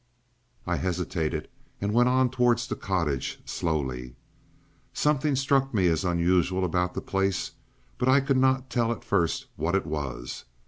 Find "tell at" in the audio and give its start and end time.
8.71-9.03